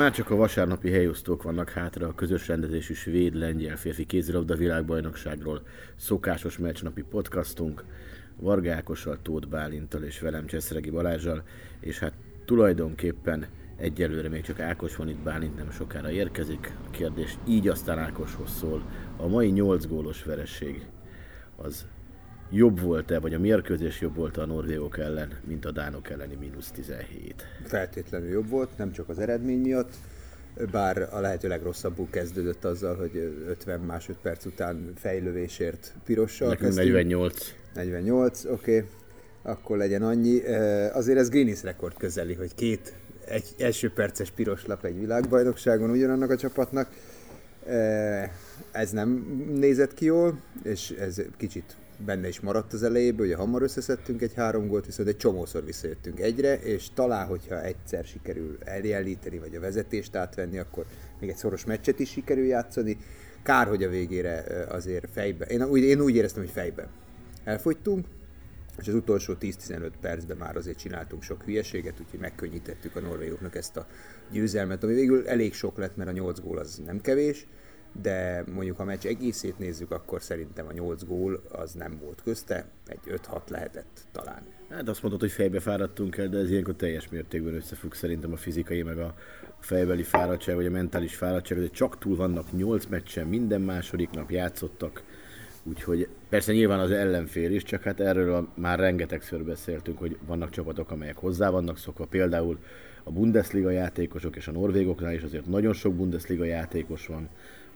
[0.00, 5.62] Már csak a vasárnapi helyosztók vannak hátra a közös rendezésű svéd-lengyel férfi kézilabda világbajnokságról.
[5.96, 7.84] Szokásos meccsnapi podcastunk
[8.36, 11.42] Varga Ákossal, Tóth Bálintal és velem Cseszregi Balázsjal,
[11.80, 12.12] és hát
[12.44, 16.72] tulajdonképpen egyelőre még csak Ákos van itt, Bálint nem sokára érkezik.
[16.86, 18.82] A kérdés így aztán Ákoshoz szól.
[19.16, 20.86] A mai 8 gólos veresség
[21.56, 21.86] az
[22.50, 26.70] jobb volt-e, vagy a mérkőzés jobb volt a norvégok ellen, mint a dánok elleni mínusz
[26.70, 27.44] 17?
[27.64, 29.92] Feltétlenül jobb volt, nem csak az eredmény miatt,
[30.70, 37.54] bár a lehető legrosszabbul kezdődött azzal, hogy 50 másodperc után fejlővésért pirossal Nekünk 48.
[37.74, 38.76] 48, oké.
[38.76, 38.88] Okay.
[39.42, 40.40] Akkor legyen annyi.
[40.92, 42.94] Azért ez Guinness rekord közeli, hogy két
[43.26, 46.88] egy első perces piros lap egy világbajnokságon ugyanannak a csapatnak.
[48.70, 49.08] Ez nem
[49.54, 54.34] nézett ki jól, és ez kicsit benne is maradt az elejéből, hogy hamar összeszedtünk egy
[54.34, 59.60] három gólt, viszont egy csomószor visszajöttünk egyre, és talán, hogyha egyszer sikerül eljelíteni, vagy a
[59.60, 60.86] vezetést átvenni, akkor
[61.20, 62.96] még egy szoros meccset is sikerül játszani.
[63.42, 65.44] Kár, hogy a végére azért fejbe.
[65.44, 66.88] Én úgy, én úgy éreztem, hogy fejbe
[67.44, 68.06] elfogytunk,
[68.78, 73.76] és az utolsó 10-15 percben már azért csináltunk sok hülyeséget, úgyhogy megkönnyítettük a norvégoknak ezt
[73.76, 73.86] a
[74.30, 77.46] győzelmet, ami végül elég sok lett, mert a 8 gól az nem kevés,
[77.92, 82.22] de mondjuk ha a meccs egészét nézzük, akkor szerintem a 8 gól az nem volt
[82.22, 84.42] közte, egy 5-6 lehetett talán.
[84.70, 88.36] Hát azt mondod, hogy fejbe fáradtunk el, de ez ilyenkor teljes mértékben összefügg szerintem a
[88.36, 89.14] fizikai, meg a
[89.60, 94.30] fejbeli fáradtság, vagy a mentális fáradtság, hogy csak túl vannak 8 meccsen, minden második nap
[94.30, 95.02] játszottak,
[95.62, 100.90] Úgyhogy persze nyilván az ellenfél is, csak hát erről már rengetegször beszéltünk, hogy vannak csapatok,
[100.90, 102.06] amelyek hozzá vannak szokva.
[102.06, 102.58] Például
[103.04, 107.28] a Bundesliga játékosok és a norvégoknál is azért nagyon sok Bundesliga játékos van,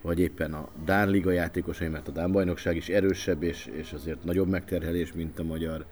[0.05, 4.25] vagy éppen a Dán Liga játékosai, mert a Dán bajnokság is erősebb, és, és azért
[4.25, 5.85] nagyobb megterhelés, mint a magyar.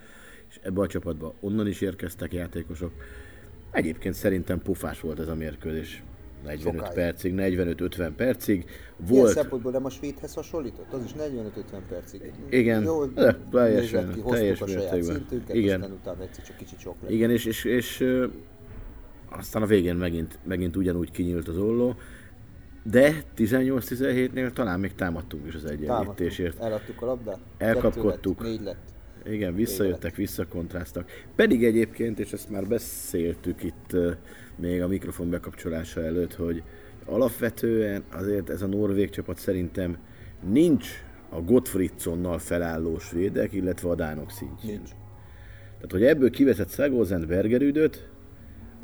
[0.48, 2.92] És ebbe a csapatba onnan is érkeztek játékosok.
[3.70, 6.02] Egyébként szerintem pufás volt ez a mérkőzés.
[6.45, 6.95] 45 Sokáig.
[6.95, 8.64] percig, 45-50 percig.
[8.96, 9.11] Volt...
[9.11, 10.92] Ilyen szempontból nem a svédhez hasonlított?
[10.92, 11.20] Az is 45-50
[11.89, 12.33] percig.
[12.51, 15.80] Igen, Jó, de, teljesen, ki, teljes a saját szintünket, Igen.
[15.80, 17.11] aztán utána egyszer csak kicsit sok lett.
[17.11, 18.28] Igen, és, és, és, és
[19.28, 21.96] aztán a végén megint, megint ugyanúgy kinyílt az olló.
[22.83, 26.61] De 18-17-nél talán még támadtunk is az egyenlítésért.
[26.61, 27.39] Eladtuk a labdát?
[27.59, 28.43] Elkapkodtuk.
[28.43, 28.91] Négy lett.
[29.25, 31.11] Igen, visszajöttek, visszakontráztak.
[31.37, 33.97] Pedig egyébként, és ezt már beszéltük itt
[34.57, 36.63] még a mikrofon bekapcsolása előtt, hogy
[37.05, 39.99] alapvetően azért ez a norvég csapat szerintem
[40.51, 40.89] nincs
[41.29, 44.75] a Gottfriedsonnal felálló svédek, illetve a dánok szintjén.
[44.77, 44.91] Nincs.
[45.75, 48.09] Tehát, hogy ebből kivezett Szagózent Bergerüdöt,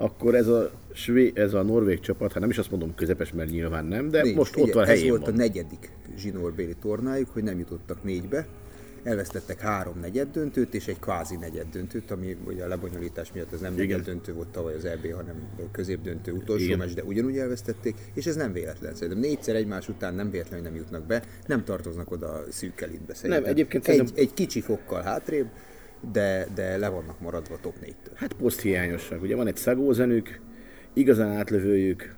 [0.00, 3.50] akkor ez a, své, ez a norvég csapat, hát nem is azt mondom közepes, mert
[3.50, 5.34] nyilván nem, de Nincs, most figyelj, ott van helyén Ez volt van.
[5.34, 8.46] a negyedik zsinórbéli tornájuk, hogy nem jutottak négybe,
[9.02, 13.60] elvesztettek három negyed döntőt és egy kvázi negyed döntőt, ami ugye a lebonyolítás miatt az
[13.60, 13.86] nem Igen.
[13.86, 16.78] negyed döntő volt tavaly az EB, hanem középdöntő utolsó Igen.
[16.78, 18.94] meccs, de ugyanúgy elvesztették, és ez nem véletlen.
[18.94, 22.80] Szerintem négyszer egymás után nem véletlen, hogy nem jutnak be, nem tartoznak oda a szűk
[22.80, 23.42] elitbe szerintem.
[23.42, 24.22] Nem, egyébként egy, szerintem...
[24.22, 25.46] egy kicsi fokkal hátrébb,
[26.12, 28.12] de, de le vannak maradva top 4-től.
[28.14, 29.22] Hát poszthiányosság.
[29.22, 30.40] Ugye van egy szagózenük,
[30.92, 32.16] igazán átlövőjük,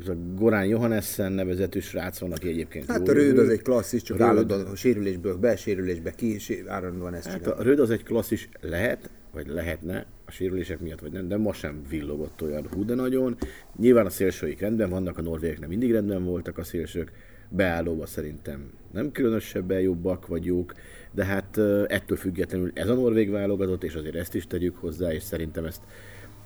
[0.00, 4.02] ez a Gorán Johannessen nevezetű srác van, aki egyébként Hát a Röd az egy klasszis,
[4.02, 9.10] csak állandóan a sérülésből, besérülésbe ki, állandóan ezt Hát a Röd az egy klasszis lehet,
[9.32, 13.36] vagy lehetne, a sérülések miatt vagy nem, de ma sem villogott olyan hú, de nagyon.
[13.76, 17.12] Nyilván a szélsőik rendben vannak, a norvégek nem mindig rendben voltak a szélsők,
[17.48, 20.74] beállóba szerintem nem különösebben jobbak vagy jók,
[21.18, 25.22] de hát ettől függetlenül ez a norvég válogatott, és azért ezt is tegyük hozzá, és
[25.22, 25.82] szerintem ezt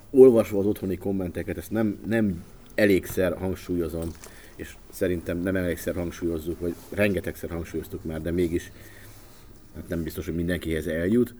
[0.09, 2.43] olvasva az otthoni kommenteket, ezt nem, nem
[2.75, 4.09] elégszer hangsúlyozom,
[4.55, 8.71] és szerintem nem elégszer hangsúlyozzuk, vagy rengetegszer hangsúlyoztuk már, de mégis
[9.75, 11.35] hát nem biztos, hogy mindenkihez eljut,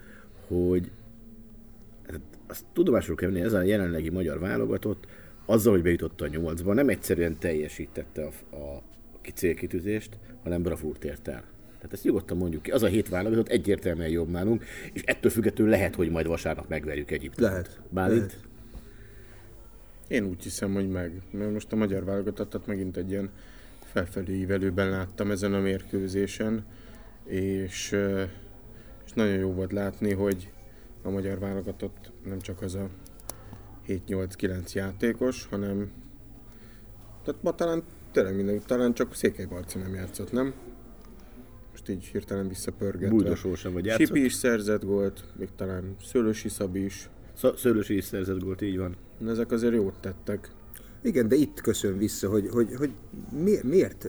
[0.47, 0.91] hogy
[2.07, 5.05] hát azt tudomásul kell venni, ez a jelenlegi magyar válogatott,
[5.45, 8.83] azzal, hogy bejutott a nyolcba, nem egyszerűen teljesítette a, a
[9.33, 11.52] célkitűzést, hanem bravúrt ért el.
[11.83, 12.71] Tehát ezt nyugodtan mondjuk ki.
[12.71, 17.11] Az a hét válogatott egyértelműen jobb nálunk, és ettől függetlenül lehet, hogy majd vasárnap megverjük
[17.11, 17.51] Egyiptomot.
[17.51, 17.79] Lehet.
[17.89, 18.19] Bálint?
[18.19, 18.39] Lehet.
[20.07, 21.21] Én úgy hiszem, hogy meg.
[21.31, 23.29] Mert most a magyar válogatottat megint egy ilyen
[23.83, 26.65] felfelé ívelőben láttam ezen a mérkőzésen,
[27.25, 27.91] és,
[29.05, 30.51] és nagyon jó volt látni, hogy
[31.01, 32.89] a magyar válogatott nem csak az a
[33.87, 35.91] 7-8-9 játékos, hanem
[37.23, 40.53] tehát ma talán tényleg minden, talán csak Székely Barci nem játszott, nem?
[41.87, 43.09] Most így hirtelen visszapörgetve.
[43.09, 44.05] Bújdosó sem vagy játszott.
[44.05, 47.09] Sipi is szerzett gólt, még talán Szőlősi Szabi is.
[47.55, 48.95] Szőlősi is szerzett gólt, így van.
[49.27, 50.51] Ezek azért jót tettek.
[51.01, 52.91] Igen, de itt köszön vissza, hogy, hogy, hogy
[53.43, 54.07] mi, miért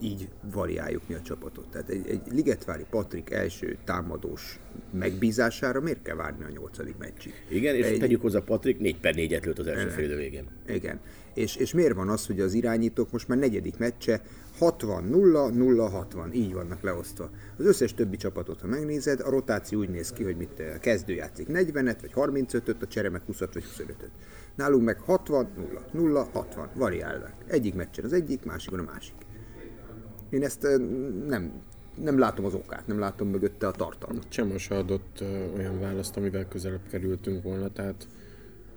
[0.00, 1.68] így variáljuk mi a csapatot.
[1.70, 4.60] Tehát egy, egy Ligetvári Patrik első támadós
[4.90, 7.32] megbízására miért kell várni a nyolcadik meccsig?
[7.48, 10.46] Igen, és egy, tegyük hozzá Patrik 4 per 4-et lőtt az első fél végén.
[10.66, 11.00] Igen.
[11.34, 14.22] És, és miért van az, hogy az irányítók most már negyedik meccse
[14.60, 17.30] 60-0-0-60, így vannak leosztva.
[17.56, 21.12] Az összes többi csapatot, ha megnézed, a rotáció úgy néz ki, hogy mit a kezdő
[21.12, 24.10] játszik 40-et, vagy 35-öt, a csere meg 20 vagy 25-öt.
[24.54, 27.32] Nálunk meg 60, 0, 0, 60, variálnak.
[27.46, 29.14] Egyik meccsen az egyik, másikon a másik.
[30.30, 30.62] Én ezt
[31.26, 31.52] nem,
[32.02, 34.28] nem látom az okát, nem látom mögötte a tartalmat.
[34.28, 35.24] Csema se adott
[35.54, 38.08] olyan választ, amivel közelebb kerültünk volna, tehát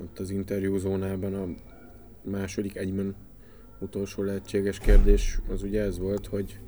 [0.02, 1.48] ott az interjúzónában a
[2.30, 3.16] második egyben
[3.80, 6.60] utolsó lehetséges kérdés az ugye ez volt, hogy,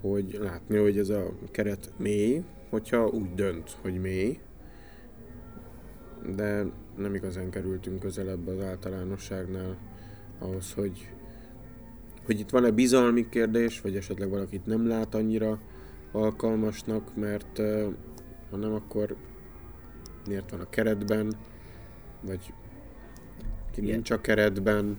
[0.00, 4.38] hogy látni, hogy ez a keret mély, hogyha úgy dönt, hogy mély,
[6.36, 6.64] de
[6.96, 9.76] nem igazán kerültünk közelebb az általánosságnál
[10.38, 11.10] ahhoz, hogy,
[12.28, 15.58] hogy itt van-e bizalmi kérdés, vagy esetleg valakit nem lát annyira
[16.12, 17.58] alkalmasnak, mert
[18.50, 19.16] ha nem, akkor
[20.26, 21.32] miért van a keretben,
[22.20, 22.52] vagy
[23.72, 23.92] ki Igen.
[23.94, 24.98] nincs a keretben.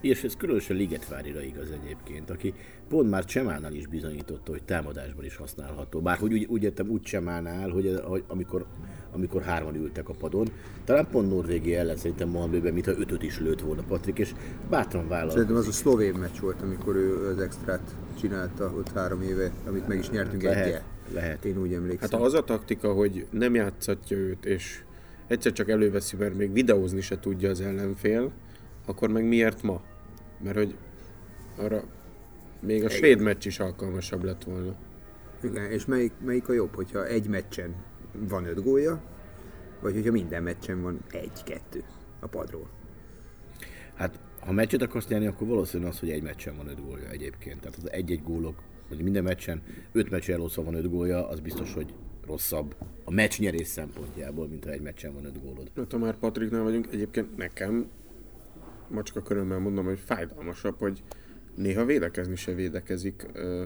[0.00, 2.54] És ez különösen Ligetvárira igaz egyébként, aki
[2.92, 6.00] pont már Csemánál is bizonyította, hogy támadásban is használható.
[6.00, 8.66] Bár hogy úgy, úgy értem, úgy Csemánál, hogy, hogy amikor,
[9.12, 10.48] amikor hárman ültek a padon,
[10.84, 14.34] talán pont Norvégia ellen szerintem Malmöben, mintha ötöt is lőtt volna Patrik, és
[14.70, 15.32] bátran vállalta.
[15.32, 19.88] Szerintem az a szlovén meccs volt, amikor ő az extrát csinálta ott három éve, amit
[19.88, 20.84] meg is nyertünk Lehet, egyet.
[21.12, 21.44] lehet.
[21.44, 22.10] Én úgy emlékszem.
[22.10, 24.82] Hát az a taktika, hogy nem játszatja őt, és
[25.26, 28.32] egyszer csak előveszi, mert még videózni se tudja az ellenfél,
[28.86, 29.80] akkor meg miért ma?
[30.42, 30.74] Mert hogy
[31.56, 31.82] arra
[32.62, 34.74] még a svéd meccs is alkalmasabb lett volna.
[35.42, 37.74] Igen, és melyik, melyik a jobb, hogyha egy meccsen
[38.28, 39.02] van öt gólja,
[39.80, 41.84] vagy hogyha minden meccsen van egy-kettő
[42.20, 42.68] a padról.
[43.94, 47.60] Hát, ha meccset akarsz nyerni, akkor valószínű az, hogy egy meccsen van öt gólja egyébként.
[47.60, 49.62] Tehát az egy-egy gólok, vagy minden meccsen
[49.92, 51.94] öt meccs először van öt gólja, az biztos, hogy
[52.26, 55.70] rosszabb a meccs nyerés szempontjából, mint ha egy meccsen van öt gólod.
[55.76, 57.90] Hát ha már Patriknál vagyunk, egyébként nekem
[58.88, 61.02] macska körömmel mondom, hogy fájdalmasabb, hogy
[61.54, 63.62] néha védekezni se védekezik ö,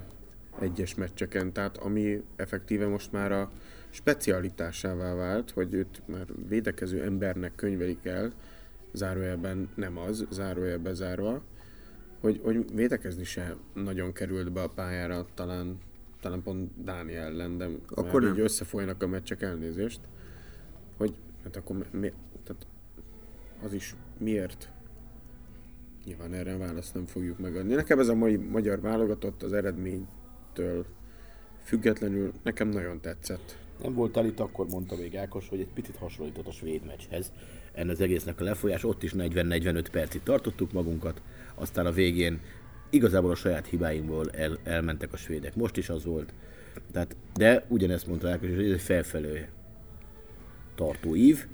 [0.60, 3.50] egyes meccseken, tehát ami effektíve most már a
[3.90, 8.32] specialitásává vált, hogy őt már védekező embernek könyvelik el,
[8.92, 11.42] zárójelben nem az, zárójelben zárva,
[12.20, 15.78] hogy, hogy védekezni se nagyon került be a pályára, talán,
[16.20, 18.32] talán pont Dánia ellen, de Akkor nem.
[18.32, 20.00] így összefolynak a meccsek elnézést,
[20.96, 22.12] hogy hát akkor mi,
[22.44, 22.66] tehát
[23.62, 24.70] az is miért?
[26.06, 27.74] Nyilván erre a választ nem fogjuk megadni.
[27.74, 30.86] Nekem ez a mai magyar válogatott az eredménytől
[31.64, 33.58] függetlenül nekem nagyon tetszett.
[33.82, 37.32] Nem voltál itt, akkor mondta még Ákos, hogy egy picit hasonlított a svéd meccshez.
[37.72, 41.22] Ennek az egésznek a lefolyás, ott is 40-45 percig tartottuk magunkat,
[41.54, 42.40] aztán a végén
[42.90, 45.54] igazából a saját hibáinkból el, elmentek a svédek.
[45.54, 46.34] Most is az volt.
[46.92, 49.48] Tehát, de ugyanezt mondta Ákos, hogy ez egy felfelő
[50.74, 51.46] tartó ív,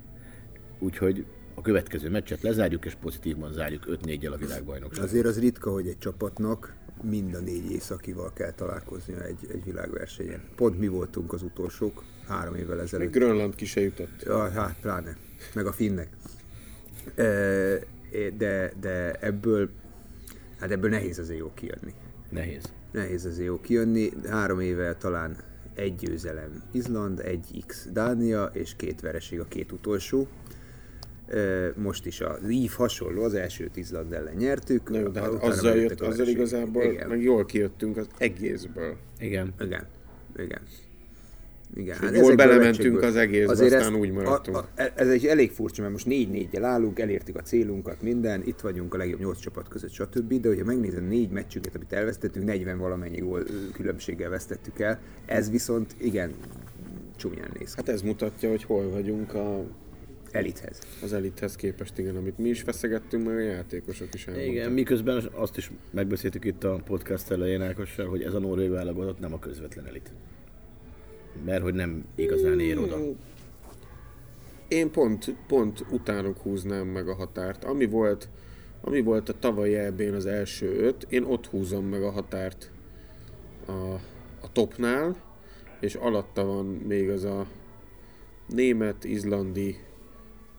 [0.78, 1.24] úgyhogy
[1.62, 5.10] a következő meccset lezárjuk, és pozitívban zárjuk 5-4-jel a világbajnokságot.
[5.10, 10.42] Azért az ritka, hogy egy csapatnak mind a négy északival kell találkoznia egy, egy világversenyen.
[10.56, 13.12] Pont mi voltunk az utolsók, három évvel Még ezelőtt.
[13.12, 14.22] Grönland ki se jutott.
[14.24, 15.16] Ja, hát pláne.
[15.54, 16.08] Meg a finnek.
[18.36, 19.70] De, de ebből,
[20.58, 21.94] hát ebből nehéz azért jó kijönni.
[22.30, 22.72] Nehéz.
[22.92, 24.10] Nehéz azért jó kijönni.
[24.28, 25.36] Három éve talán
[25.74, 30.28] egy győzelem Izland, egy X Dánia, és két vereség a két utolsó.
[31.28, 34.90] E, Most is az ív hasonló, az elsőt Izland ellen nyertük.
[34.90, 37.08] Na jó, de hát azzal, jött, azzal igazából Igen.
[37.08, 38.96] meg jól kijöttünk az egészből.
[39.18, 39.54] Igen.
[39.60, 39.86] Igen,
[40.36, 40.60] igen.
[41.74, 44.56] Igen, hogy jól belementünk az egészbe, aztán úgy maradtunk.
[44.56, 48.42] A, a, ez egy elég furcsa, mert most négy négyel állunk, elértük a célunkat, minden,
[48.44, 50.40] itt vagyunk a legjobb nyolc csapat között, stb.
[50.40, 55.00] De hogyha megnézed négy meccsünket, amit elvesztettünk, 40 valamennyi gól különbséggel vesztettük el.
[55.26, 56.34] Ez viszont igen
[57.16, 57.76] csúnyán néz ki.
[57.76, 59.64] Hát ez mutatja, hogy hol vagyunk a,
[60.32, 60.78] Elithez.
[61.02, 64.54] az elithez képest, igen, amit mi is feszegettünk, meg a játékosok is elmondták.
[64.54, 69.18] Igen, miközben azt is megbeszéltük itt a podcast elején Ákossal, hogy ez a norvég válogatott
[69.18, 70.12] nem a közvetlen elit.
[71.44, 72.98] Mert hogy nem igazán ér oda.
[74.68, 77.64] Én pont, pont utánuk húznám meg a határt.
[77.64, 78.28] Ami volt,
[78.80, 82.70] ami volt a tavalyi EB-n az első öt, én ott húzom meg a határt
[83.66, 83.92] a,
[84.40, 85.16] a topnál,
[85.80, 87.46] és alatta van még az a
[88.48, 89.76] német, izlandi,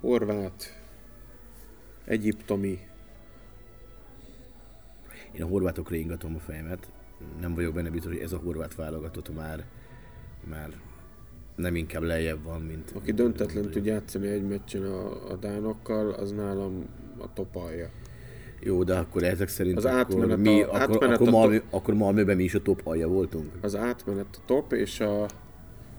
[0.07, 0.81] horvát,
[2.05, 2.79] egyiptomi,
[5.31, 6.89] Én a horvátokra ingatom a fejemet.
[7.41, 9.65] Nem vagyok benne biztos, hogy ez a horvát válogatott már,
[10.50, 10.69] már
[11.55, 12.91] nem inkább lejjebb van, mint...
[12.95, 16.86] aki döntetlen tud játszani egy meccsen a, a dánokkal, az nálam
[17.17, 17.89] a top alja.
[18.60, 21.57] Jó, de akkor ezek szerint Az akkor, átmenet mi, a- akkor, átmenet akkor, a Malmö,
[21.69, 23.51] akkor Malmöben mi is a top alja voltunk?
[23.62, 25.24] Az átmenet a top és a,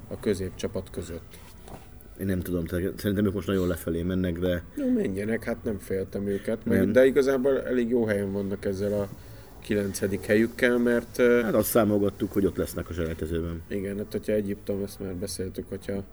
[0.08, 1.38] a középcsapat között.
[2.21, 2.66] Én nem tudom,
[2.97, 6.92] szerintem ők most nagyon lefelé mennek, de Jó, menjenek, hát nem féltem őket, meg, Nem.
[6.92, 9.09] de igazából elég jó helyen vannak ezzel a
[9.61, 13.62] kilencedik helyükkel, mert hát azt számolgattuk, hogy ott lesznek a selejtezőben.
[13.68, 16.04] igen, hát hogyha Egyiptom, ezt már beszéltük, hogyha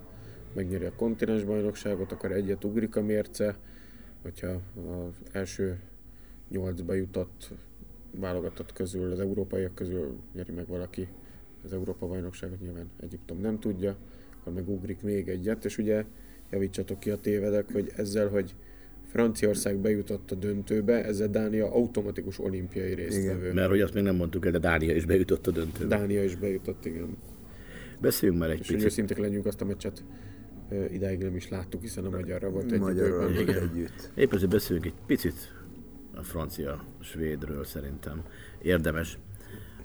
[0.54, 3.56] megnyeri a kontinens bajnokságot, akkor egyet ugrik a mérce,
[4.22, 5.78] hogyha az első
[6.48, 7.50] nyolcba jutott
[8.20, 11.08] válogatott közül, az európaiak közül nyeri meg valaki
[11.64, 13.96] az Európa bajnokságot, nyilván Egyiptom nem tudja,
[14.42, 16.04] akkor meg ugrik még egyet, és ugye
[16.50, 18.54] javítsatok ki a tévedek, hogy ezzel, hogy
[19.06, 23.52] Franciaország bejutott a döntőbe, ezzel Dánia automatikus olimpiai résztvevő.
[23.52, 25.96] Mert hogy azt még nem mondtuk el, de Dánia is bejutott a döntőbe.
[25.96, 27.16] Dánia is bejutott, igen.
[28.00, 28.84] Beszéljünk már egy És picit.
[28.84, 30.04] őszintek legyünk, azt a meccset
[30.90, 33.70] idáig nem is láttuk, hiszen a magyarra volt egy Magyarul időben.
[33.72, 34.10] együtt.
[34.14, 35.52] Épp ezért beszéljünk egy picit
[36.14, 38.22] a francia svédről szerintem.
[38.62, 39.18] Érdemes.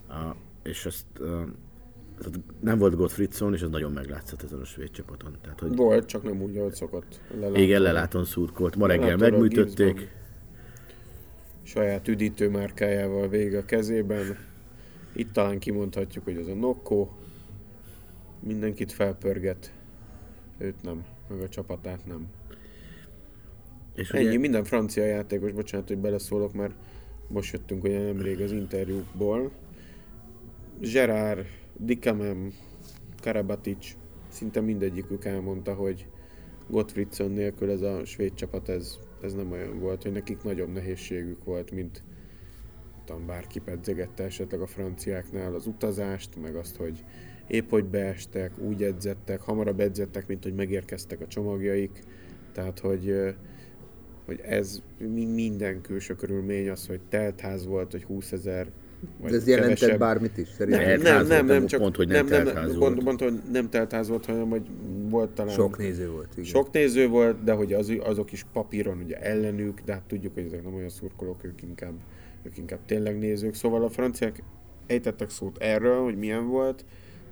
[0.09, 1.41] A, és ezt uh,
[2.17, 5.37] tehát nem volt Gottfriedson, és ez nagyon meglátszott ezen a svéd csapaton.
[5.41, 7.19] Tehát, hogy Volt, csak nem úgy, ahogy szokott.
[7.33, 7.55] Lelátom.
[7.55, 8.75] igen, leláton szurkolt.
[8.75, 10.15] Ma reggel Lelátom a megműtötték.
[11.63, 14.37] Saját üdítő márkájával vége a kezében.
[15.13, 17.09] Itt talán kimondhatjuk, hogy az a Nokko.
[18.39, 19.73] Mindenkit felpörget.
[20.57, 22.27] Őt nem, meg a csapatát nem.
[23.95, 26.73] És Ennyi, ugye, minden francia játékos, bocsánat, hogy beleszólok, mert
[27.27, 29.51] most jöttünk ugye nemrég az interjúkból.
[30.79, 31.45] Gerard,
[31.79, 32.53] Dikamem,
[33.21, 33.95] Karabatic,
[34.29, 36.07] szinte mindegyikük elmondta, hogy
[36.67, 41.43] Gottfriedson nélkül ez a svéd csapat ez, ez nem olyan volt, hogy nekik nagyobb nehézségük
[41.43, 42.03] volt, mint
[43.05, 47.03] tudom, bárki pedzegette esetleg a franciáknál az utazást, meg azt, hogy
[47.47, 52.03] épp hogy beestek, úgy edzettek, hamarabb edzettek, mint hogy megérkeztek a csomagjaik,
[52.51, 53.35] tehát hogy
[54.25, 58.71] hogy ez mi- minden külső körülmény az, hogy teltház volt, hogy 20 ezer
[59.21, 59.99] vagy De ez jelentett kevesebb.
[59.99, 60.47] bármit is?
[60.57, 64.07] Szerintem nem, nem, nem, csak pont, hogy nem nem, nem, pont, pont, hogy nem teltház
[64.07, 64.65] volt, hanem hogy
[65.09, 66.27] volt talán sok néző volt.
[66.31, 66.43] Igen.
[66.45, 70.43] sok néző volt, de hogy az, azok is papíron ugye ellenük, de hát tudjuk, hogy
[70.45, 71.93] ezek nem olyan szurkolók, ők inkább,
[72.43, 73.53] ők inkább tényleg nézők.
[73.53, 74.43] Szóval a franciák
[74.87, 76.85] ejtettek szót erről, hogy milyen volt,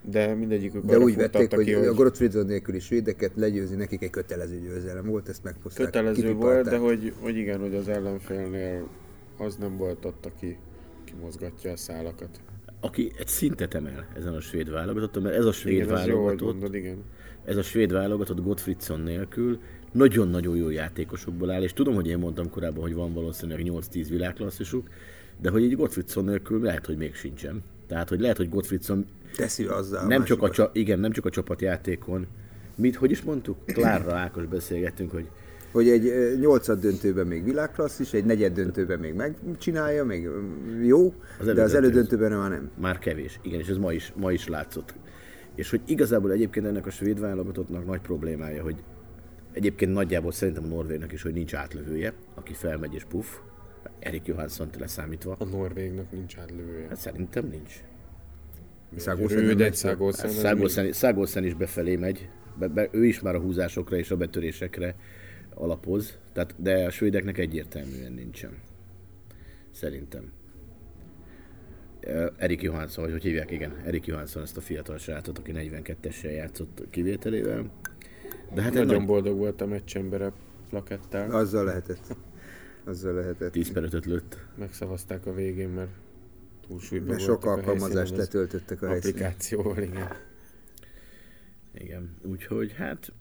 [0.09, 4.59] de mindegyikük De úgy vették, hogy, ki, a Gottfriedson nélküli svédeket legyőzni nekik egy kötelező
[4.59, 5.85] győzelem volt, ezt meghozták.
[5.85, 8.87] kötelező volt, de hogy, hogy igen, hogy az ellenfélnél
[9.37, 10.57] az nem volt ott, aki
[11.21, 12.39] mozgatja a szálakat.
[12.79, 16.75] aki egy szintet emel ezen a svéd válogatotton, mert ez a svéd Igen, válogatott, mondod,
[16.75, 17.03] igen.
[17.45, 19.59] ez a svéd válogatott Gottfriedson nélkül
[19.91, 24.89] nagyon-nagyon jó játékosokból áll, és tudom, hogy én mondtam korábban, hogy van valószínűleg 8-10 világklasszisuk,
[25.41, 27.63] de hogy így Gottfriedson nélkül lehet, hogy még sincsen.
[27.87, 29.05] Tehát, hogy lehet, hogy Gottfriedson
[29.35, 32.27] Teszi azzal nem csak, a, csa, igen, nem csak a csapatjátékon,
[32.75, 33.65] mit, hogy is mondtuk?
[33.65, 35.29] Klárra Ákos beszélgettünk, hogy
[35.75, 40.29] Hogy egy nyolcad döntőben még világklasszis, egy negyed döntőben még megcsinálja, még
[40.83, 42.69] jó, Az de az elődöntő- elődöntőben már nem.
[42.77, 43.39] már kevés.
[43.41, 44.93] Igen, és ez ma is, ma is látszott.
[45.55, 48.75] És hogy igazából egyébként ennek a svéd válogatottnak nagy problémája, hogy
[49.51, 53.27] egyébként nagyjából szerintem a Norvégnak is, hogy nincs átlövője, aki felmegy és puff,
[53.99, 55.35] Erik Johansson leszámítva.
[55.39, 56.87] A Norvégnak nincs átlövője.
[56.87, 57.73] Hát szerintem nincs.
[60.91, 62.29] Szágolszen is befelé megy,
[62.59, 64.95] be, be, ő is már a húzásokra és a betörésekre
[65.55, 68.57] alapoz, tehát, de a svédeknek egyértelműen nincsen.
[69.71, 70.31] Szerintem.
[72.37, 76.83] Erik Johansson, vagy hogy hívják, igen, Erik Johansson ezt a fiatal srácot, aki 42-essel játszott
[76.89, 77.71] kivételével.
[78.53, 80.31] De hát egy Nagyon nagy boldog volt a meccsembere
[80.69, 81.31] plakettel.
[81.31, 82.15] Azzal lehetett.
[82.83, 83.51] Azzal lehetett.
[83.51, 84.37] 10 per 5 lőtt.
[84.57, 85.89] Megszavazták a végén, mert
[86.67, 89.15] túlsúlyban Mert sok alkalmazást letöltöttek a helyszínen.
[89.15, 90.07] applikációval, igen.
[91.73, 93.11] Igen, úgyhogy hát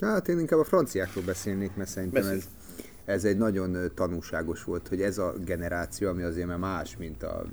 [0.00, 2.48] Hát én inkább a franciákról beszélnék, mert szerintem ez,
[3.04, 7.46] ez egy nagyon tanulságos volt, hogy ez a generáció, ami azért már más, mint a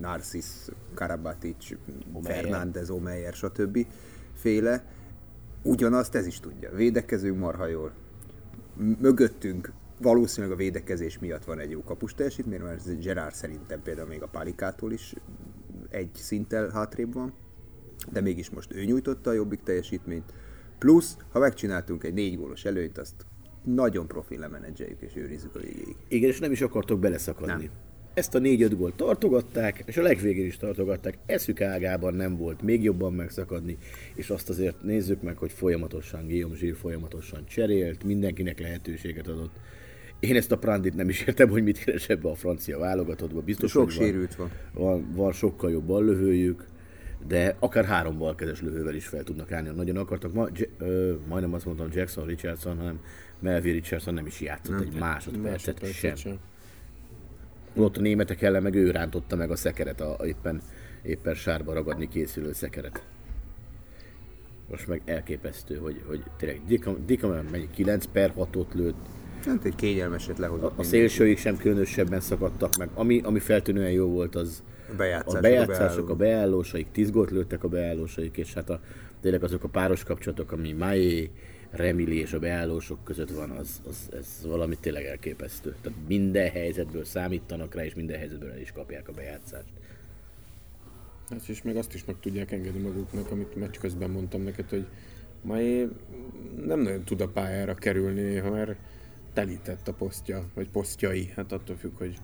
[0.00, 0.46] Narcis,
[0.94, 1.66] Karabatic,
[2.12, 2.40] Omeyer.
[2.40, 3.86] Fernández, Omeyer, stb.
[4.34, 4.84] féle,
[5.62, 6.74] ugyanazt ez is tudja.
[6.74, 7.92] Védekezünk marha jól.
[9.00, 14.22] Mögöttünk valószínűleg a védekezés miatt van egy jó kapus teljesítmény, mert Gerard szerintem például még
[14.22, 15.14] a Pálikától is
[15.88, 17.32] egy szinttel hátrébb van,
[18.12, 20.32] de mégis most ő nyújtotta a jobbik teljesítményt.
[20.78, 23.26] Plusz, ha megcsináltunk egy négy gólos előnyt, azt
[23.64, 25.96] nagyon profi lemenedzseljük és őrizzük a végéig.
[26.08, 27.52] Igen, és nem is akartok beleszakadni.
[27.64, 27.70] Nem.
[28.14, 31.18] Ezt a négy-öt gólt tartogatták, és a legvégén is tartogatták.
[31.26, 33.78] Eszük ágában nem volt még jobban megszakadni,
[34.14, 39.54] és azt azért nézzük meg, hogy folyamatosan Guillaume Gilles folyamatosan cserélt, mindenkinek lehetőséget adott.
[40.20, 43.40] Én ezt a Prandit nem is értem, hogy mit keres ebbe a francia válogatottba.
[43.40, 44.50] Biztos, Sok sérült van.
[44.72, 46.64] Van, van sokkal jobb ballövőjük,
[47.26, 50.32] de akár három balkezes lövővel is fel tudnak állni, ha nagyon akartak.
[50.32, 53.00] Ma, J- ö, majdnem azt mondtam Jackson Richardson, hanem
[53.38, 56.14] Melvin Richardson nem is játszott egy másodpercet Másodpercet sem.
[56.16, 56.38] sem.
[57.74, 60.60] Holott a németek ellen meg ő rántotta meg a szekeret, a, a éppen,
[61.02, 63.04] éppen sárba ragadni készülő szekeret.
[64.70, 66.60] Most meg elképesztő, hogy, hogy tényleg
[67.06, 69.06] Dickaman megy 9 per 6-ot lőtt,
[69.44, 70.76] Hát egy kényelmeset lehozott.
[70.76, 72.88] a, a szélsőik sem különösebben szakadtak meg.
[72.94, 74.62] Ami, ami feltűnően jó volt, az
[74.96, 78.80] bejátszások, a bejátszások, a beállósaik, 10 gólt lőttek a beállósaik, és hát a,
[79.20, 81.30] tényleg azok a páros kapcsolatok, ami Maé,
[81.70, 85.74] Remili és a beállósok között van, az, az, ez valami tényleg elképesztő.
[85.80, 89.68] Tehát minden helyzetből számítanak rá, és minden helyzetből el is kapják a bejátszást.
[91.30, 94.86] Hát és még azt is meg tudják engedni maguknak, amit meccs közben mondtam neked, hogy
[95.42, 95.88] Mai
[96.66, 98.76] nem nagyon tud a pályára kerülni néha, mert
[99.32, 102.16] telített a posztja, vagy posztjai, hát attól függ, hogy,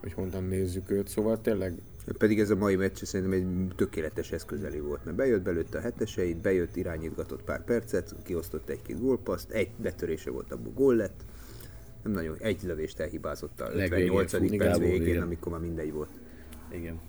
[0.00, 1.08] hogy honnan nézzük őt.
[1.08, 1.74] Szóval tényleg
[2.18, 6.36] Pedig ez a mai meccs szerintem egy tökéletes eszközeli volt, mert bejött belőtte a heteseit,
[6.36, 11.24] bejött, irányítgatott pár percet, kiosztott egy-két gólpaszt, egy betörése volt, abból gól lett.
[12.02, 14.30] Nem nagyon, egy lövést elhibázott a Legvégén 58.
[14.30, 15.22] fújni perc végén, igen.
[15.22, 16.10] amikor már mindegy volt.
[16.70, 17.00] Igen.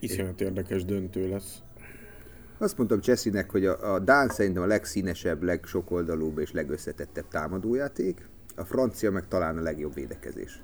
[0.00, 1.58] iszonyat érdekes döntő lesz.
[2.58, 8.64] Azt mondtam Cseszinek, hogy a, a Dán szerintem a legszínesebb, legsokoldalúbb és legösszetettebb támadójáték, a
[8.64, 10.62] francia meg talán a legjobb védekezés.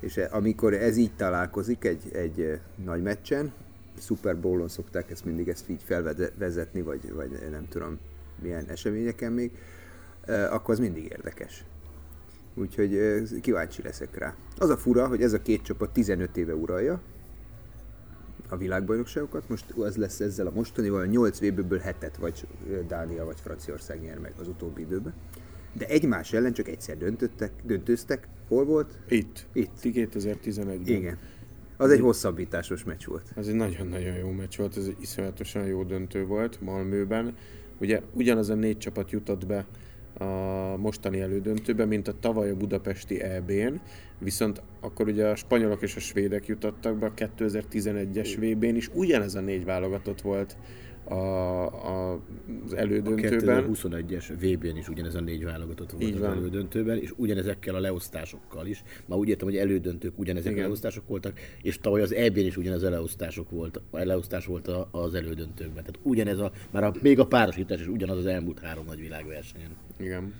[0.00, 3.52] És eh, amikor ez így találkozik egy, egy eh, nagy meccsen,
[3.98, 7.98] Super Bowl-on szokták ezt mindig ezt így felvezetni, vagy, vagy nem tudom
[8.42, 9.50] milyen eseményeken még,
[10.24, 11.64] eh, akkor az mindig érdekes.
[12.54, 14.34] Úgyhogy kíváncsi leszek rá.
[14.58, 17.00] Az a fura, hogy ez a két csapat 15 éve uralja,
[18.48, 19.48] a világbajnokságokat.
[19.48, 22.46] Most az lesz ezzel a mostanival, 8 VB-ből 7-et vagy
[22.88, 25.14] Dánia vagy Franciaország nyer meg az utóbbi időben.
[25.78, 28.28] De egymás ellen csak egyszer döntöttek, döntöztek.
[28.48, 28.98] Hol volt?
[29.08, 29.46] Itt.
[29.52, 29.70] Itt.
[29.82, 30.80] 2011-ben.
[30.86, 31.18] Igen.
[31.76, 33.32] Az egy hosszabbításos meccs volt.
[33.36, 37.36] Ez egy nagyon-nagyon jó meccs volt, ez egy iszonyatosan jó döntő volt Malmőben.
[37.80, 39.66] Ugye ugyanaz a négy csapat jutott be
[40.18, 43.80] a mostani elődöntőbe, mint a tavaly a budapesti EB-n,
[44.18, 49.34] viszont akkor ugye a spanyolok és a svédek jutottak be a 2011-es VB-n is, ugyanez
[49.34, 50.56] a négy válogatott volt
[51.08, 51.14] a,
[51.88, 52.20] a,
[52.64, 53.64] az A elődöntőben.
[53.72, 56.30] 2021-es VB-n is ugyanez a négy válogatott volt Így az van.
[56.36, 58.82] elődöntőben, és ugyanezekkel a leosztásokkal is.
[59.06, 60.64] Már úgy értem, hogy elődöntők ugyanezek Igen.
[60.64, 64.68] a leosztások voltak, és tavaly az EB-n is ugyanez a leosztások volt, a leosztás volt
[64.68, 65.84] a- az elődöntőkben.
[65.84, 69.70] Tehát ugyanez a, már a, még a párosítás is ugyanaz az elmúlt három nagy világversenyen.
[69.98, 70.32] Igen.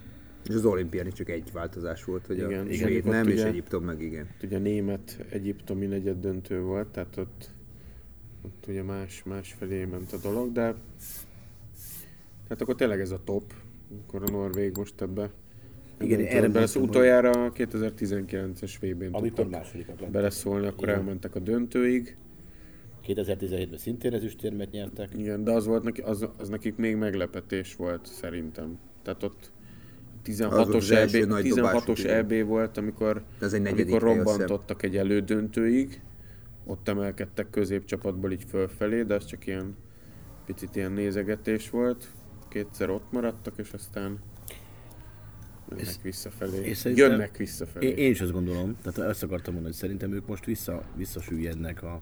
[0.48, 3.32] És az olimpián is csak egy változás volt, hogy Igen, a igen, svéd nem, és
[3.34, 4.28] ugye- Egyiptom meg igen.
[4.44, 7.50] Ugye német egyiptomi negyed döntő volt, tehát ott,
[8.46, 10.74] ott ugye más, más felé ment a dolog, de
[12.42, 13.52] tehát akkor tényleg ez a top,
[14.06, 15.30] akkor a Norvég most ebbe
[16.00, 16.28] Igen, ebbe
[16.58, 20.10] erre hogy- utoljára a 2019-es VB-n Amikor másodikat lettek.
[20.10, 20.98] beleszólni, akkor Igen.
[20.98, 22.16] elmentek a döntőig.
[23.06, 25.08] 2017-ben szintén ezüstérmet nyertek.
[25.16, 28.78] Igen, de az volt neki, az, az nekik még meglepetés volt szerintem.
[29.02, 29.50] Tehát ott
[30.28, 32.16] Az volt 16-os az első EB, nagy 16-os dobásuk, igen.
[32.16, 36.00] EB volt, amikor, Ez egy negyedik amikor robbantottak egy elődöntőig,
[36.66, 39.76] ott emelkedtek középcsapatból így fölfelé, de az csak ilyen
[40.44, 42.08] picit ilyen nézegetés volt.
[42.48, 44.18] Kétszer ott maradtak, és aztán
[45.68, 46.58] mennek És- visszafelé.
[46.62, 47.86] és Jönnek visszafelé.
[47.86, 51.82] Én, én is azt gondolom, tehát ezt akartam mondani, hogy szerintem ők most vissza, visszasüllyednek
[51.82, 52.00] a...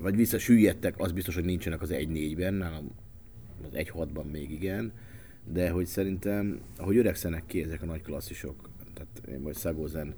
[0.00, 2.90] Vagy visszasüllyedtek, az biztos, hogy nincsenek az 1-4-ben, nálam
[3.62, 4.92] az 1-6-ban még igen,
[5.52, 10.14] de hogy szerintem, ahogy öregszenek ki ezek a nagy klasszisok, tehát én majd Szagózen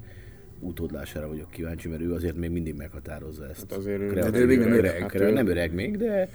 [0.60, 3.60] utódlására vagyok kíváncsi, mert ő azért még mindig meghatározza ezt.
[3.60, 4.78] Hát azért ő- kreatív De ő még nem öreg.
[4.78, 5.00] öreg.
[5.00, 6.28] Hát ő nem öreg még, de,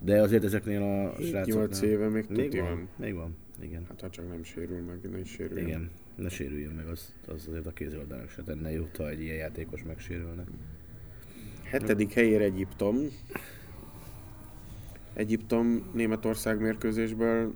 [0.00, 1.84] de azért ezeknél a 7-8 srácoknál...
[1.84, 2.88] éve még még tuti van, van.
[2.96, 3.84] még van, igen.
[3.88, 5.58] Hát ha csak nem sérül meg, ne is sérül.
[5.58, 9.36] Igen, ne sérüljön meg, az, az azért a kézilabdának se tenne jót, ha egy ilyen
[9.36, 10.44] játékos megsérülne.
[11.62, 12.96] Hetedik helyére Egyiptom.
[15.14, 17.52] Egyiptom Németország mérkőzésből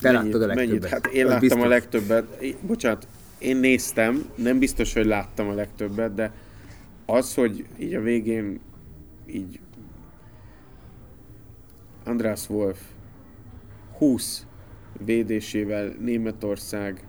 [0.00, 0.90] Te láttad a legtöbbet.
[0.90, 1.62] Hát én láttam biztos.
[1.62, 2.56] a legtöbbet.
[2.66, 3.08] Bocsánat,
[3.42, 6.32] én néztem, nem biztos, hogy láttam a legtöbbet, de
[7.06, 8.60] az, hogy így a végén
[9.26, 9.60] így
[12.04, 12.80] András Wolf
[13.98, 14.46] 20
[15.04, 17.06] védésével Németország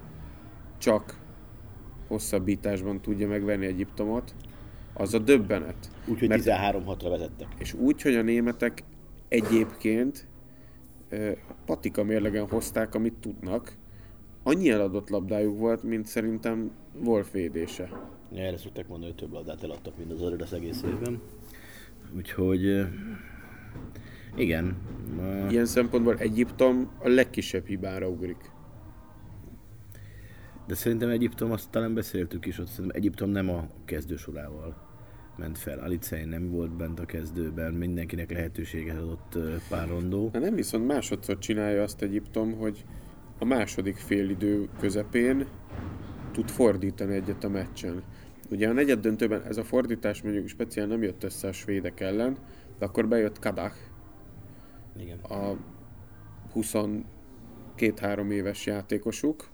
[0.78, 1.18] csak
[2.08, 4.36] hosszabbításban tudja megverni Egyiptomot,
[4.94, 5.90] az a döbbenet.
[6.06, 7.48] Úgyhogy Mert- 13-6-ra vezettek.
[7.58, 8.84] És úgy, hogy a németek
[9.28, 10.28] egyébként
[11.66, 13.74] patika mérlegen hozták, amit tudnak.
[14.44, 16.72] Annyi eladott labdájuk volt, mint szerintem
[17.04, 17.90] Wolf védése.
[18.32, 21.22] Ja, erre szokták mondani, hogy több labdát eladtak, mint az Adidas egész évben.
[22.16, 22.86] Úgyhogy
[24.36, 24.78] igen,
[25.50, 28.52] Ilyen szempontból Egyiptom a legkisebb hibára ugrik.
[30.68, 34.76] de szerintem Egyiptom, azt talán beszéltük is, ott szerintem Egyiptom nem a kezdősorával
[35.38, 35.80] ment fel.
[35.80, 39.38] Alicei nem volt bent a kezdőben, mindenkinek lehetőséget adott
[39.70, 40.30] pár rondó.
[40.32, 42.86] De nem viszont másodszor csinálja azt Egyiptom, hogy
[43.40, 45.48] a második félidő közepén
[46.32, 48.04] tud fordítani egyet a meccsen.
[48.50, 52.38] Ugye a negyed döntőben ez a fordítás mondjuk speciál nem jött össze a svédek ellen,
[52.80, 53.76] de akkor bejött Kadach,
[54.98, 55.20] Igen.
[55.20, 55.58] a
[56.56, 59.50] 22-3 éves játékosuk,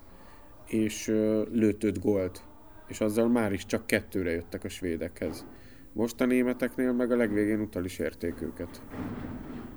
[0.68, 1.08] és
[1.52, 2.44] lőtt 5 gólt.
[2.88, 5.46] És azzal már is csak kettőre jöttek a svédekhez.
[5.94, 8.82] Most a németeknél meg a legvégén utal is érték őket.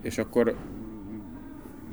[0.03, 0.57] És akkor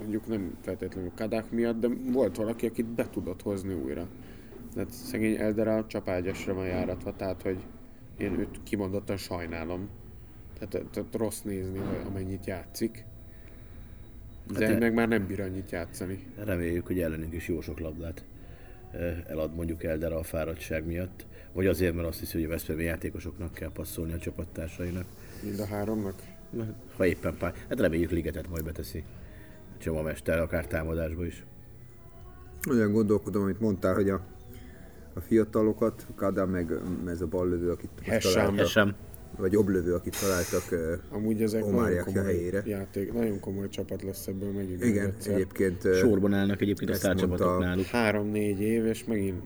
[0.10, 4.08] mondjuk nem feltétlenül Kadák miatt, de volt valaki, akit be tudott hozni újra.
[4.74, 7.58] Tehát szegény Eldera csapágyasra van járatva, tehát hogy
[8.17, 9.89] én őt kimondottan sajnálom.
[10.60, 13.06] Tehát, tehát rossz nézni, amennyit játszik.
[14.58, 16.24] De Hát meg már nem bír annyit játszani.
[16.43, 18.24] Reméljük, hogy ellenünk is jó sok labdát
[19.28, 23.54] elad mondjuk Eldera a fáradtság miatt, vagy azért, mert azt hiszi, hogy a Veszprémi játékosoknak
[23.54, 25.06] kell passzolni a csapattársainak.
[25.43, 26.22] Mind a háromnak.
[26.95, 27.54] Ha éppen pár.
[27.69, 29.04] Hát reméljük ligetet majd beteszi.
[29.80, 31.46] A Csoma mester, akár támadásba is.
[32.70, 34.22] Olyan gondolkodom, amit mondtál, hogy a,
[35.13, 36.72] a fiatalokat, Kada meg
[37.08, 38.34] ez a ballövő, akit most Hessam.
[38.34, 38.96] találtak, Ez sem.
[39.38, 40.63] vagy joblövő, akit találtak.
[41.12, 42.63] Amúgy ezek nagyon komoly helyére.
[42.65, 44.84] játék, nagyon komoly csapat lesz ebből megint.
[44.84, 45.34] Igen, egyszer.
[45.34, 47.86] egyébként Sorban állnak egyébként a sztárcsapatok náluk.
[47.86, 49.42] Három-négy év, és megint...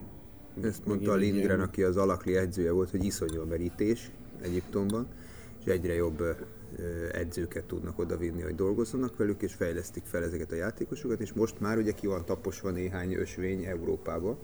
[0.63, 5.07] Ezt mondta a Lindgren, ilyen- aki az alakli edzője volt, hogy iszonyú a merítés Egyiptomban,
[5.65, 6.23] és egyre jobb
[7.11, 11.77] edzőket tudnak odavinni, hogy dolgozzanak velük, és fejlesztik fel ezeket a játékosokat, és most már
[11.77, 14.37] ugye ki van taposva néhány ösvény Európába,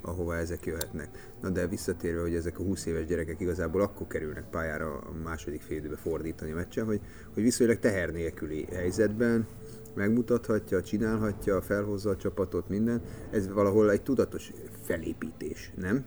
[0.00, 1.32] ahova ezek jöhetnek.
[1.42, 5.62] Na de visszatérve, hogy ezek a 20 éves gyerekek igazából akkor kerülnek pályára a második
[5.62, 7.00] félidőbe fordítani a meccsen, hogy,
[7.34, 9.46] hogy viszonylag teher nélküli helyzetben
[9.94, 13.02] megmutathatja, csinálhatja, felhozza a csapatot, minden.
[13.30, 16.04] Ez valahol egy tudatos felépítés, nem?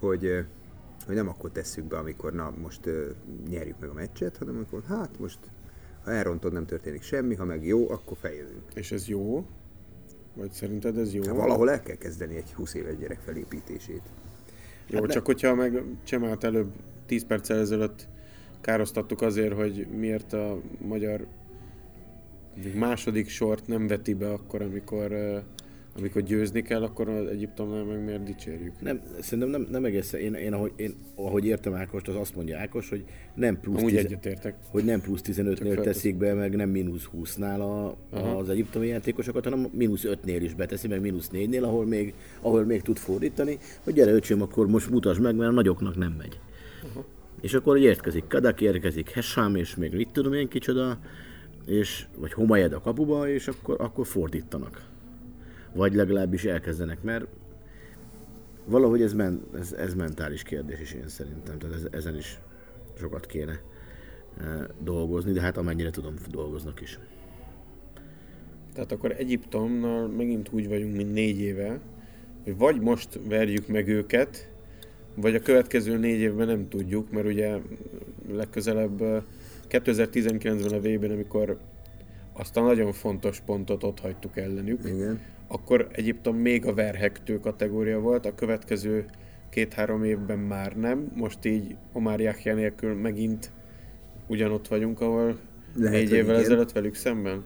[0.00, 0.44] Hogy,
[1.06, 3.10] hogy nem akkor tesszük be, amikor na most ö,
[3.48, 5.38] nyerjük meg a meccset, hanem amikor hát most
[6.04, 8.62] ha elrontod, nem történik semmi, ha meg jó, akkor feljövünk.
[8.74, 9.46] És ez jó?
[10.34, 11.22] Vagy szerinted ez jó?
[11.22, 14.02] Hát valahol el kell kezdeni egy 20 éves gyerek felépítését.
[14.86, 16.72] Jó, hát csak hogyha meg Csemát előbb
[17.06, 18.08] 10 perccel ezelőtt
[18.60, 21.26] károsztattuk azért, hogy miért a magyar
[22.74, 25.12] második sort nem veti be akkor, amikor,
[25.98, 28.80] amikor győzni kell, akkor az Egyiptomnál meg miért dicsérjük?
[28.80, 30.20] Nem, szerintem nem, nem egészen.
[30.20, 33.90] Én, én, ahogy, én, ahogy értem Ákost, az azt mondja Ákos, hogy nem plusz, Amúgy
[33.90, 34.54] tize- egyetértek.
[34.70, 37.96] hogy nem plusz 15-nél feltesz- teszik be, meg nem mínusz 20-nál a,
[38.38, 42.82] az egyiptomi játékosokat, hanem mínusz 5-nél is beteszi, meg mínusz 4-nél, ahol még, ahol még
[42.82, 46.38] tud fordítani, hogy gyere öcsém, akkor most mutasd meg, mert a nagyoknak nem megy.
[47.40, 50.98] És akkor érkezik Kadak, érkezik Hessam, és még mit tudom én kicsoda,
[51.66, 54.90] és, vagy Homajed a kapuba, és akkor, akkor fordítanak.
[55.74, 57.26] Vagy legalábbis elkezdenek, mert
[58.64, 62.40] valahogy ez, men, ez, ez mentális kérdés is én szerintem, tehát ez, ezen is
[62.98, 63.60] sokat kéne
[64.40, 66.98] e, dolgozni, de hát amennyire tudom, dolgoznak is.
[68.74, 71.80] Tehát akkor Egyiptomnal megint úgy vagyunk, mint négy éve,
[72.44, 74.50] hogy vagy most verjük meg őket,
[75.14, 77.58] vagy a következő négy évben nem tudjuk, mert ugye
[78.28, 79.22] legközelebb eh,
[79.68, 81.58] 2019-ben a vb amikor
[82.32, 85.20] azt a nagyon fontos pontot ott hagytuk ellenük, Igen.
[85.52, 89.04] Akkor Egyiptom még a verhektő kategória volt, a következő
[89.50, 93.50] két-három évben már nem, most így Omar Yahya nélkül megint
[94.26, 95.38] ugyanott vagyunk, ahol
[95.74, 97.44] Lehet, négy évvel ezelőtt velük szemben.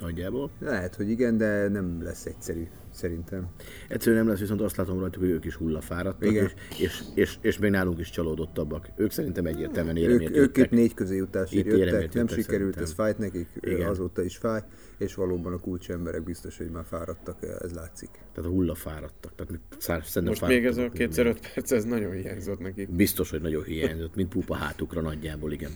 [0.00, 0.50] Nagyjából.
[0.58, 3.46] Lehet, hogy igen, de nem lesz egyszerű, szerintem.
[3.88, 6.44] Egyszerűen nem lesz, viszont azt látom rajtuk, hogy ők is hullafáradtak, Igen.
[6.44, 8.88] és, és, és, és, még nálunk is csalódottabbak.
[8.96, 10.70] Ők szerintem egyértelműen Ők, éremért ők itt jöttek.
[10.70, 12.82] négy közé jutásért Itt jöttek, éremért nem jöttek sikerült, szerintem.
[12.82, 13.88] ez fájt nekik, Igen.
[13.88, 14.60] Azóta is fáj,
[14.98, 18.10] és valóban a kulcsemberek biztos, hogy már fáradtak, ez látszik.
[18.34, 19.32] Tehát hullafáradtak.
[19.34, 22.90] Tehát szerintem Most még ez a kétszer öt perc, ez nagyon hiányzott nekik.
[22.90, 25.70] Biztos, hogy nagyon hiányzott, mint pupa hátukra nagyjából, igen.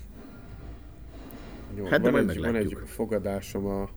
[1.76, 2.86] Jó, Hát van, egy, van egy meglátjuk.
[2.86, 3.88] fogadásom a,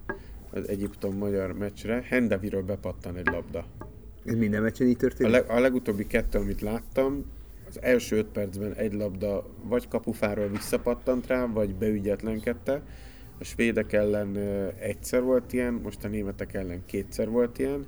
[0.51, 2.01] az Egyiptom-magyar meccsre.
[2.01, 3.65] Hendaviről bepattan egy labda.
[4.25, 5.31] Ez minden meccsen így A, történik?
[5.31, 7.25] leg, a legutóbbi kettő, amit láttam,
[7.67, 12.81] az első öt percben egy labda vagy kapufáról visszapattant rá, vagy beügyetlenkedte.
[13.39, 14.37] A svédek ellen
[14.79, 17.85] egyszer volt ilyen, most a németek ellen kétszer volt ilyen.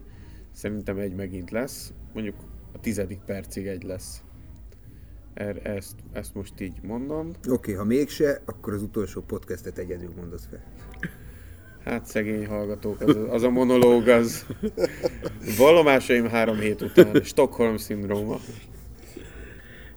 [0.51, 1.93] Szerintem egy megint lesz.
[2.13, 2.35] Mondjuk
[2.73, 4.23] a tizedik percig egy lesz.
[5.37, 7.29] Er, ezt, ezt most így mondom.
[7.29, 10.63] Oké, okay, ha mégse, akkor az utolsó podcastet egyedül mondasz fel.
[11.83, 14.45] Hát szegény hallgatók, az, az a monológ az.
[15.57, 17.21] Valomásaim három hét után.
[17.23, 18.39] Stockholm szindróma.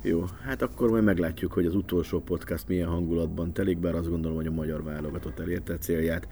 [0.03, 4.37] Jó, hát akkor majd meglátjuk, hogy az utolsó podcast milyen hangulatban telik, bár azt gondolom,
[4.37, 6.29] hogy a magyar válogatott elérte a célját.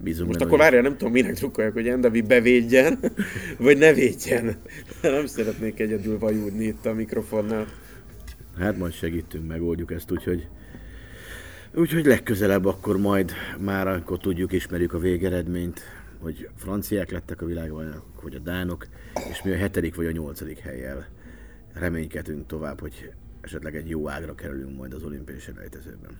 [0.00, 2.98] Bízunk Most benne, akkor várjál, nem tudom, minek drukkoljak, hogy Endavi bevédjen,
[3.58, 4.56] vagy ne védjen.
[5.02, 7.66] Nem szeretnék egyedül vajúdni itt a mikrofonnál.
[8.58, 10.48] Hát majd segítünk, megoldjuk ezt, úgyhogy
[11.74, 15.80] úgyhogy legközelebb akkor majd már akkor tudjuk, ismerjük a végeredményt,
[16.18, 18.86] hogy franciák lettek a világbajnokok, vagy a dánok,
[19.30, 21.06] és mi a hetedik vagy a nyolcadik helyjel
[21.72, 26.16] reménykedünk tovább, hogy esetleg egy jó ágra kerülünk majd az olimpiai selejtezőben.